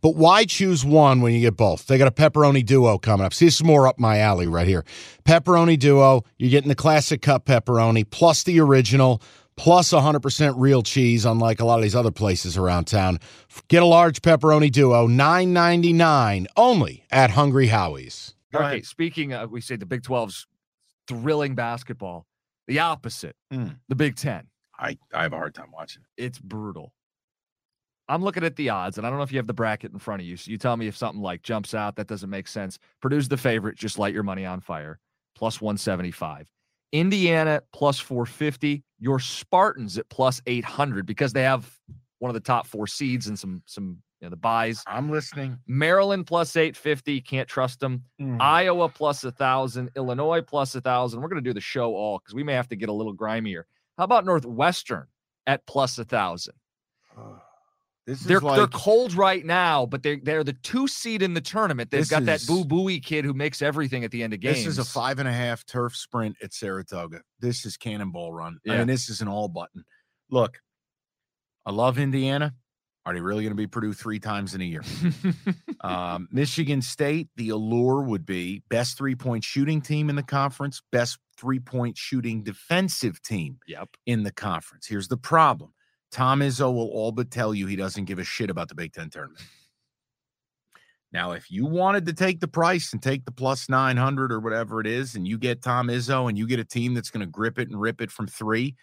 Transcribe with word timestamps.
But 0.00 0.16
why 0.16 0.44
choose 0.44 0.84
one 0.84 1.20
when 1.20 1.32
you 1.34 1.40
get 1.40 1.56
both? 1.56 1.86
They 1.86 1.98
got 1.98 2.08
a 2.08 2.10
pepperoni 2.12 2.64
duo 2.64 2.98
coming 2.98 3.24
up. 3.26 3.34
See, 3.34 3.44
this 3.46 3.56
is 3.56 3.64
more 3.64 3.86
up 3.88 3.98
my 3.98 4.18
alley 4.18 4.46
right 4.46 4.66
here. 4.66 4.84
Pepperoni 5.24 5.78
duo, 5.78 6.24
you're 6.38 6.50
getting 6.50 6.68
the 6.68 6.74
classic 6.74 7.22
cup 7.22 7.44
pepperoni 7.46 8.08
plus 8.08 8.42
the 8.44 8.60
original 8.60 9.20
plus 9.56 9.90
100% 9.92 10.54
real 10.56 10.82
cheese, 10.82 11.24
unlike 11.24 11.58
a 11.58 11.64
lot 11.64 11.80
of 11.80 11.82
these 11.82 11.96
other 11.96 12.12
places 12.12 12.56
around 12.56 12.84
town. 12.84 13.18
Get 13.66 13.82
a 13.82 13.86
large 13.86 14.22
pepperoni 14.22 14.70
duo, 14.70 15.08
$9.99 15.08 16.46
only 16.56 17.04
at 17.10 17.30
Hungry 17.30 17.66
Howie's. 17.66 18.34
Okay, 18.54 18.82
speaking 18.82 19.32
of, 19.32 19.50
we 19.50 19.60
say 19.60 19.74
the 19.76 19.84
Big 19.84 20.02
12's 20.02 20.46
thrilling 21.08 21.54
basketball, 21.54 22.26
the 22.66 22.78
opposite, 22.78 23.34
Mm. 23.52 23.78
the 23.88 23.94
Big 23.96 24.14
10. 24.16 24.46
I, 24.78 24.96
I 25.12 25.22
have 25.22 25.32
a 25.32 25.36
hard 25.36 25.54
time 25.54 25.70
watching 25.72 26.02
it. 26.16 26.22
It's 26.24 26.38
brutal. 26.38 26.92
I'm 28.08 28.22
looking 28.22 28.44
at 28.44 28.56
the 28.56 28.70
odds, 28.70 28.96
and 28.96 29.06
I 29.06 29.10
don't 29.10 29.18
know 29.18 29.24
if 29.24 29.32
you 29.32 29.38
have 29.38 29.46
the 29.46 29.54
bracket 29.54 29.92
in 29.92 29.98
front 29.98 30.22
of 30.22 30.26
you. 30.26 30.36
So 30.36 30.50
you 30.50 30.58
tell 30.58 30.76
me 30.76 30.86
if 30.86 30.96
something 30.96 31.20
like 31.20 31.42
jumps 31.42 31.74
out 31.74 31.96
that 31.96 32.06
doesn't 32.06 32.30
make 32.30 32.48
sense. 32.48 32.78
Purdue's 33.02 33.28
the 33.28 33.36
favorite. 33.36 33.76
Just 33.76 33.98
light 33.98 34.14
your 34.14 34.22
money 34.22 34.46
on 34.46 34.60
fire. 34.60 34.98
Plus 35.34 35.60
175. 35.60 36.50
Indiana 36.92 37.60
plus 37.72 37.98
450. 37.98 38.82
Your 38.98 39.20
Spartans 39.20 39.98
at 39.98 40.08
plus 40.08 40.40
800 40.46 41.06
because 41.06 41.32
they 41.32 41.42
have 41.42 41.70
one 42.18 42.30
of 42.30 42.34
the 42.34 42.40
top 42.40 42.66
four 42.66 42.86
seeds 42.86 43.28
and 43.28 43.38
some 43.38 43.62
some 43.66 43.98
you 44.20 44.26
know 44.26 44.30
the 44.30 44.36
buys. 44.36 44.82
I'm 44.86 45.10
listening. 45.10 45.58
Maryland 45.66 46.26
plus 46.26 46.56
850. 46.56 47.20
Can't 47.20 47.48
trust 47.48 47.78
them. 47.78 48.02
Mm. 48.20 48.38
Iowa 48.40 48.88
plus 48.88 49.22
a 49.22 49.30
thousand. 49.30 49.90
Illinois 49.96 50.40
plus 50.40 50.74
a 50.74 50.80
thousand. 50.80 51.20
We're 51.20 51.28
going 51.28 51.42
to 51.42 51.48
do 51.48 51.54
the 51.54 51.60
show 51.60 51.94
all 51.94 52.18
because 52.18 52.34
we 52.34 52.42
may 52.42 52.54
have 52.54 52.68
to 52.68 52.76
get 52.76 52.88
a 52.88 52.92
little 52.92 53.12
grimier. 53.12 53.66
How 53.96 54.04
about 54.04 54.24
Northwestern 54.24 55.06
at 55.46 55.66
plus 55.66 55.98
a 55.98 56.04
thousand? 56.04 56.54
This 57.16 57.26
is 57.26 57.47
They're 58.08 58.40
like, 58.40 58.56
they're 58.56 58.66
cold 58.68 59.12
right 59.12 59.44
now, 59.44 59.84
but 59.84 60.02
they're 60.02 60.18
they're 60.22 60.42
the 60.42 60.54
two 60.54 60.88
seed 60.88 61.20
in 61.20 61.34
the 61.34 61.42
tournament. 61.42 61.90
They've 61.90 62.08
got 62.08 62.24
that 62.24 62.42
Boo 62.46 62.64
Buie 62.64 63.04
kid 63.04 63.26
who 63.26 63.34
makes 63.34 63.60
everything 63.60 64.02
at 64.02 64.10
the 64.10 64.22
end 64.22 64.32
of 64.32 64.40
games. 64.40 64.64
This 64.64 64.66
is 64.66 64.78
a 64.78 64.84
five 64.84 65.18
and 65.18 65.28
a 65.28 65.32
half 65.32 65.66
turf 65.66 65.94
sprint 65.94 66.36
at 66.42 66.54
Saratoga. 66.54 67.20
This 67.38 67.66
is 67.66 67.76
cannonball 67.76 68.32
run. 68.32 68.58
I 68.66 68.78
mean, 68.78 68.86
this 68.86 69.10
is 69.10 69.20
an 69.20 69.28
all 69.28 69.48
button. 69.48 69.84
Look, 70.30 70.58
I 71.66 71.70
love 71.70 71.98
Indiana. 71.98 72.54
Are 73.04 73.14
they 73.14 73.20
really 73.20 73.42
going 73.42 73.52
to 73.52 73.56
be 73.56 73.66
Purdue 73.66 73.92
three 73.94 74.18
times 74.18 74.54
in 74.54 74.60
a 74.60 74.64
year? 74.64 74.82
um, 75.82 76.28
Michigan 76.30 76.82
State, 76.82 77.28
the 77.36 77.50
allure 77.50 78.02
would 78.02 78.26
be 78.26 78.62
best 78.70 78.96
three 78.98 79.14
point 79.14 79.44
shooting 79.44 79.80
team 79.82 80.08
in 80.08 80.16
the 80.16 80.22
conference, 80.22 80.82
best 80.92 81.18
three 81.36 81.58
point 81.58 81.96
shooting 81.96 82.42
defensive 82.42 83.20
team 83.22 83.58
yep. 83.66 83.88
in 84.06 84.22
the 84.22 84.32
conference. 84.32 84.86
Here's 84.86 85.08
the 85.08 85.16
problem 85.16 85.72
Tom 86.10 86.40
Izzo 86.40 86.72
will 86.72 86.88
all 86.88 87.12
but 87.12 87.30
tell 87.30 87.54
you 87.54 87.66
he 87.66 87.76
doesn't 87.76 88.06
give 88.06 88.18
a 88.18 88.24
shit 88.24 88.50
about 88.50 88.68
the 88.68 88.74
Big 88.74 88.92
Ten 88.92 89.10
tournament. 89.10 89.42
Now, 91.12 91.32
if 91.32 91.50
you 91.50 91.64
wanted 91.64 92.04
to 92.06 92.12
take 92.12 92.40
the 92.40 92.48
price 92.48 92.92
and 92.92 93.02
take 93.02 93.24
the 93.24 93.32
plus 93.32 93.68
900 93.68 94.30
or 94.30 94.40
whatever 94.40 94.80
it 94.80 94.86
is, 94.86 95.14
and 95.14 95.26
you 95.26 95.38
get 95.38 95.62
Tom 95.62 95.88
Izzo 95.88 96.28
and 96.28 96.36
you 96.36 96.46
get 96.46 96.60
a 96.60 96.64
team 96.64 96.92
that's 96.92 97.10
going 97.10 97.20
to 97.20 97.30
grip 97.30 97.58
it 97.58 97.68
and 97.68 97.80
rip 97.80 98.00
it 98.00 98.10
from 98.10 98.26
three, 98.26 98.74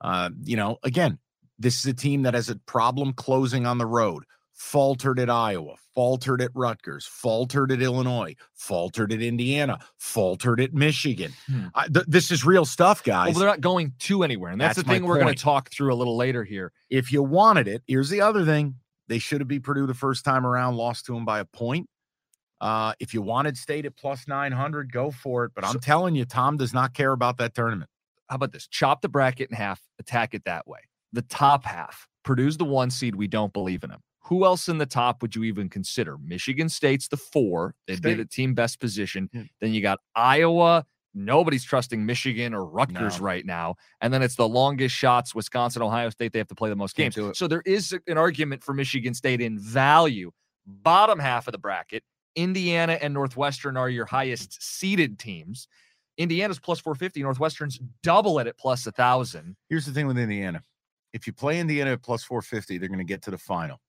uh, 0.00 0.30
you 0.42 0.56
know, 0.56 0.78
again, 0.82 1.18
this 1.58 1.78
is 1.78 1.86
a 1.86 1.94
team 1.94 2.22
that 2.22 2.34
has 2.34 2.48
a 2.48 2.56
problem 2.66 3.12
closing 3.12 3.66
on 3.66 3.78
the 3.78 3.86
road. 3.86 4.24
Faltered 4.60 5.20
at 5.20 5.30
Iowa, 5.30 5.76
faltered 5.94 6.42
at 6.42 6.50
Rutgers, 6.52 7.06
faltered 7.06 7.70
at 7.70 7.80
Illinois, 7.80 8.34
faltered 8.54 9.12
at 9.12 9.22
Indiana, 9.22 9.78
faltered 9.98 10.60
at 10.60 10.74
Michigan. 10.74 11.32
Hmm. 11.46 11.66
I, 11.76 11.86
th- 11.86 12.06
this 12.08 12.32
is 12.32 12.44
real 12.44 12.64
stuff, 12.64 13.00
Well, 13.06 13.26
guys. 13.26 13.36
they're 13.36 13.46
not 13.46 13.60
going 13.60 13.92
to 14.00 14.24
anywhere, 14.24 14.50
and 14.50 14.60
that's, 14.60 14.74
That's 14.74 14.88
the 14.88 14.92
thing 14.94 15.04
we're 15.06 15.20
going 15.20 15.32
to 15.32 15.40
talk 15.40 15.70
through 15.70 15.94
a 15.94 15.96
little 15.96 16.16
later 16.16 16.42
here. 16.42 16.72
if 16.90 17.12
you 17.12 17.22
wanted 17.22 17.68
it, 17.68 17.84
here's 17.86 18.08
the 18.10 18.20
other 18.20 18.44
thing. 18.44 18.74
They 19.06 19.20
should 19.20 19.40
have 19.40 19.46
beat 19.46 19.62
Purdue 19.62 19.86
the 19.86 19.94
first 19.94 20.24
time 20.24 20.44
around, 20.44 20.74
lost 20.74 21.06
to 21.06 21.14
them 21.14 21.24
by 21.24 21.38
a 21.38 21.44
point. 21.44 21.88
Uh, 22.60 22.94
if 22.98 23.14
you 23.14 23.22
wanted 23.22 23.56
state 23.56 23.86
at 23.86 23.96
plus 23.96 24.26
900, 24.26 24.92
go 24.92 25.12
for 25.12 25.44
it. 25.44 25.52
But 25.54 25.64
I'm 25.64 25.74
So- 25.74 25.78
telling 25.78 26.16
you, 26.16 26.24
Tom 26.24 26.56
does 26.56 26.74
not 26.74 26.94
care 26.94 27.12
about 27.12 27.36
that 27.38 27.54
tournament. 27.54 27.88
How 28.28 28.34
about 28.34 28.50
this? 28.50 28.66
Chop 28.66 29.02
the 29.02 29.08
bracket 29.08 29.50
in 29.50 29.56
half, 29.56 29.80
attack 30.00 30.34
it 30.34 30.44
that 30.46 30.66
way. 30.66 30.80
The 31.12 31.22
top 31.22 31.64
half, 31.64 32.08
Purdue's 32.24 32.56
the 32.56 32.64
one 32.64 32.90
seed. 32.90 33.14
We 33.14 33.28
don't 33.28 33.52
believe 33.52 33.84
in 33.84 33.90
them. 33.90 34.00
Who 34.28 34.44
else 34.44 34.68
in 34.68 34.76
the 34.78 34.86
top 34.86 35.22
would 35.22 35.34
you 35.34 35.44
even 35.44 35.68
consider? 35.70 36.18
Michigan 36.18 36.68
State's 36.68 37.08
the 37.08 37.16
four. 37.16 37.74
They'd 37.86 38.02
be 38.02 38.10
State. 38.10 38.16
the 38.18 38.24
team 38.26 38.54
best 38.54 38.78
position. 38.78 39.30
Yeah. 39.32 39.44
Then 39.60 39.72
you 39.72 39.80
got 39.80 40.00
Iowa. 40.14 40.84
Nobody's 41.14 41.64
trusting 41.64 42.04
Michigan 42.04 42.52
or 42.52 42.66
Rutgers 42.66 43.18
No. 43.18 43.24
right 43.24 43.44
now. 43.46 43.76
And 44.02 44.12
then 44.12 44.22
it's 44.22 44.36
the 44.36 44.46
longest 44.46 44.94
shots, 44.94 45.34
Wisconsin, 45.34 45.80
Ohio 45.80 46.10
State. 46.10 46.32
They 46.32 46.38
have 46.38 46.48
to 46.48 46.54
play 46.54 46.68
the 46.68 46.76
most 46.76 46.94
games. 46.94 47.18
So 47.32 47.48
there 47.48 47.62
is 47.64 47.96
an 48.06 48.18
argument 48.18 48.62
for 48.62 48.74
Michigan 48.74 49.14
State 49.14 49.40
in 49.40 49.58
value. 49.58 50.30
Bottom 50.66 51.18
half 51.18 51.48
of 51.48 51.52
the 51.52 51.58
bracket, 51.58 52.04
Indiana 52.36 52.98
and 53.00 53.14
Northwestern 53.14 53.78
are 53.78 53.88
your 53.88 54.04
highest 54.04 54.62
seeded 54.62 55.18
teams. 55.18 55.66
Indiana's 56.18 56.58
plus 56.58 56.80
450, 56.80 57.22
Northwestern's 57.22 57.80
double 58.02 58.38
it 58.40 58.46
at 58.46 58.58
plus 58.58 58.86
a 58.86 58.92
thousand. 58.92 59.56
Here's 59.70 59.86
the 59.86 59.92
thing 59.92 60.06
with 60.06 60.18
Indiana 60.18 60.60
if 61.14 61.26
you 61.26 61.32
play 61.32 61.58
Indiana 61.58 61.92
at 61.92 62.02
plus 62.02 62.22
450, 62.24 62.76
they're 62.78 62.88
going 62.88 62.98
to 62.98 63.04
get 63.04 63.22
to 63.22 63.30
the 63.30 63.38
final. 63.38 63.80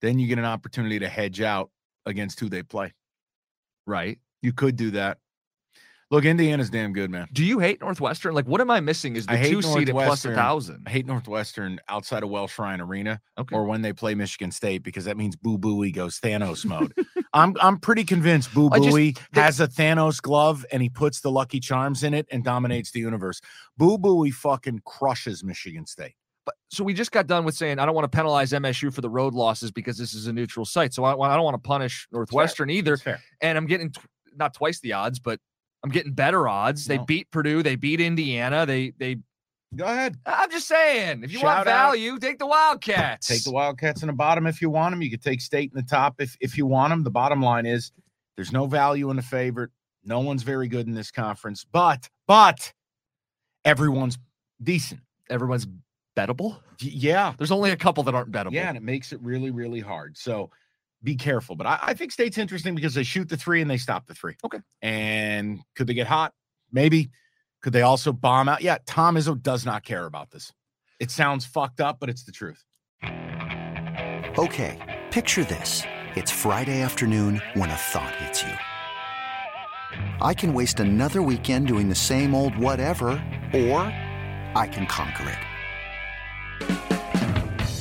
Then 0.00 0.18
you 0.18 0.28
get 0.28 0.38
an 0.38 0.44
opportunity 0.44 0.98
to 1.00 1.08
hedge 1.08 1.40
out 1.40 1.70
against 2.06 2.40
who 2.40 2.48
they 2.48 2.62
play. 2.62 2.94
Right. 3.86 4.18
You 4.42 4.52
could 4.52 4.76
do 4.76 4.92
that. 4.92 5.18
Look, 6.10 6.24
Indiana's 6.24 6.70
damn 6.70 6.94
good, 6.94 7.10
man. 7.10 7.28
Do 7.34 7.44
you 7.44 7.58
hate 7.58 7.82
Northwestern? 7.82 8.34
Like, 8.34 8.46
what 8.46 8.62
am 8.62 8.70
I 8.70 8.80
missing? 8.80 9.14
Is 9.14 9.26
the 9.26 9.36
two 9.36 9.60
seed 9.60 9.90
at 9.90 9.94
plus 9.94 10.24
a 10.24 10.34
thousand? 10.34 10.84
I 10.86 10.90
hate 10.90 11.06
Northwestern 11.06 11.80
outside 11.88 12.22
of 12.22 12.30
Welsh 12.30 12.58
Ryan 12.58 12.80
Arena. 12.80 13.20
Okay. 13.38 13.54
or 13.54 13.64
when 13.64 13.82
they 13.82 13.92
play 13.92 14.14
Michigan 14.14 14.50
State 14.50 14.82
because 14.82 15.04
that 15.04 15.18
means 15.18 15.36
Boo 15.36 15.58
Buie 15.58 15.92
goes 15.92 16.18
Thanos 16.18 16.64
mode. 16.64 16.94
I'm 17.34 17.54
I'm 17.60 17.78
pretty 17.78 18.04
convinced 18.04 18.54
Boo 18.54 18.70
Buie 18.70 19.18
has 19.34 19.60
a 19.60 19.68
Thanos 19.68 20.22
glove 20.22 20.64
and 20.72 20.82
he 20.82 20.88
puts 20.88 21.20
the 21.20 21.30
Lucky 21.30 21.60
Charms 21.60 22.02
in 22.02 22.14
it 22.14 22.26
and 22.30 22.42
dominates 22.42 22.90
the 22.90 23.00
universe. 23.00 23.42
Boo 23.76 23.98
Buie 23.98 24.32
fucking 24.32 24.80
crushes 24.86 25.44
Michigan 25.44 25.84
State. 25.84 26.14
But 26.48 26.54
so 26.70 26.82
we 26.82 26.94
just 26.94 27.12
got 27.12 27.26
done 27.26 27.44
with 27.44 27.56
saying 27.56 27.78
I 27.78 27.84
don't 27.84 27.94
want 27.94 28.10
to 28.10 28.16
penalize 28.16 28.52
MSU 28.52 28.90
for 28.90 29.02
the 29.02 29.10
road 29.10 29.34
losses 29.34 29.70
because 29.70 29.98
this 29.98 30.14
is 30.14 30.28
a 30.28 30.32
neutral 30.32 30.64
site. 30.64 30.94
So 30.94 31.04
I, 31.04 31.12
I 31.12 31.36
don't 31.36 31.44
want 31.44 31.62
to 31.62 31.68
punish 31.68 32.08
Northwestern 32.10 32.70
either. 32.70 32.96
And 33.42 33.58
I'm 33.58 33.66
getting 33.66 33.92
not 34.34 34.54
twice 34.54 34.80
the 34.80 34.94
odds, 34.94 35.18
but 35.18 35.40
I'm 35.84 35.90
getting 35.90 36.14
better 36.14 36.48
odds. 36.48 36.86
They 36.86 36.96
beat 36.96 37.30
Purdue. 37.30 37.62
They 37.62 37.76
beat 37.76 38.00
Indiana. 38.00 38.64
They 38.64 38.94
they. 38.98 39.18
Go 39.76 39.84
ahead. 39.84 40.16
I'm 40.24 40.50
just 40.50 40.68
saying, 40.68 41.22
if 41.22 41.30
you 41.30 41.40
want 41.42 41.58
Shout 41.58 41.68
out. 41.68 41.90
value, 41.90 42.18
take 42.18 42.38
the 42.38 42.46
Wildcats. 42.46 43.26
Take 43.26 43.44
the 43.44 43.52
Wildcats 43.52 44.02
in 44.02 44.06
the 44.06 44.14
bottom 44.14 44.46
if 44.46 44.62
you 44.62 44.70
want 44.70 44.94
them. 44.94 45.02
You 45.02 45.10
could 45.10 45.22
take 45.22 45.42
State 45.42 45.70
in 45.70 45.76
the 45.76 45.86
top 45.86 46.14
if 46.18 46.34
if 46.40 46.56
you 46.56 46.64
want 46.64 46.92
them. 46.92 47.04
The 47.04 47.10
bottom 47.10 47.42
line 47.42 47.66
is 47.66 47.92
there's 48.36 48.52
no 48.52 48.64
value 48.64 49.10
in 49.10 49.16
the 49.16 49.22
favorite. 49.22 49.70
No 50.02 50.20
one's 50.20 50.44
very 50.44 50.66
good 50.66 50.86
in 50.86 50.94
this 50.94 51.10
conference, 51.10 51.66
but 51.70 52.08
but 52.26 52.72
everyone's 53.66 54.16
decent. 54.62 55.02
Everyone's 55.28 55.66
bettable. 56.18 56.58
Yeah, 56.80 57.34
There's 57.38 57.50
only 57.50 57.70
a 57.70 57.76
couple 57.76 58.02
that 58.04 58.14
aren't 58.14 58.32
bettable. 58.32 58.52
Yeah, 58.52 58.68
and 58.68 58.76
it 58.76 58.82
makes 58.82 59.12
it 59.12 59.20
really, 59.22 59.50
really 59.50 59.80
hard. 59.80 60.16
So 60.16 60.50
be 61.02 61.14
careful. 61.14 61.54
But 61.56 61.66
I, 61.66 61.78
I 61.82 61.94
think 61.94 62.12
State's 62.12 62.38
interesting 62.38 62.74
because 62.74 62.94
they 62.94 63.02
shoot 63.04 63.28
the 63.28 63.36
three 63.36 63.60
and 63.62 63.70
they 63.70 63.76
stop 63.78 64.06
the 64.06 64.14
three. 64.14 64.34
Okay. 64.44 64.60
And 64.82 65.60
could 65.76 65.86
they 65.86 65.94
get 65.94 66.06
hot? 66.06 66.32
Maybe. 66.72 67.10
Could 67.62 67.72
they 67.72 67.82
also 67.82 68.12
bomb 68.12 68.48
out? 68.48 68.62
Yeah, 68.62 68.78
Tom 68.86 69.16
Izzo 69.16 69.40
does 69.40 69.64
not 69.64 69.84
care 69.84 70.06
about 70.06 70.30
this. 70.30 70.52
It 71.00 71.10
sounds 71.10 71.44
fucked 71.44 71.80
up, 71.80 71.98
but 72.00 72.08
it's 72.08 72.24
the 72.24 72.32
truth. 72.32 72.64
Okay, 74.38 75.00
picture 75.10 75.44
this. 75.44 75.82
It's 76.14 76.30
Friday 76.30 76.82
afternoon 76.82 77.42
when 77.54 77.70
a 77.70 77.74
thought 77.74 78.14
hits 78.16 78.42
you. 78.42 78.54
I 80.20 80.34
can 80.34 80.54
waste 80.54 80.80
another 80.80 81.22
weekend 81.22 81.66
doing 81.66 81.88
the 81.88 81.94
same 81.94 82.34
old 82.34 82.56
whatever, 82.56 83.08
or 83.52 83.80
I 84.54 84.68
can 84.70 84.86
conquer 84.86 85.28
it. 85.30 85.47